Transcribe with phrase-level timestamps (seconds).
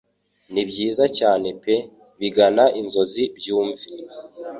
[0.53, 1.75] Nibyiza cyane pe
[2.19, 3.85] bigana inzozi byumve